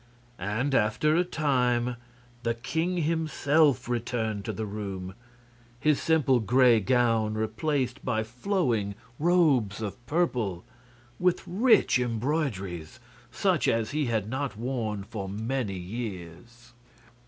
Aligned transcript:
And 0.39 0.73
after 0.73 1.15
a 1.15 1.23
time 1.23 1.95
the 2.41 2.55
king 2.55 2.97
himself 3.03 3.87
returned 3.87 4.43
to 4.45 4.51
the 4.51 4.65
room, 4.65 5.13
his 5.79 6.01
simple 6.01 6.39
gray 6.39 6.79
gown 6.79 7.35
replaced 7.35 8.03
by 8.03 8.23
flowing 8.23 8.95
robes 9.19 9.79
of 9.79 10.03
purple, 10.07 10.63
with 11.19 11.43
rich 11.45 11.99
embroideries, 11.99 12.99
such 13.31 13.67
as 13.67 13.91
he 13.91 14.05
had 14.07 14.27
not 14.27 14.57
worn 14.57 15.03
for 15.03 15.29
many 15.29 15.77
years. 15.77 16.73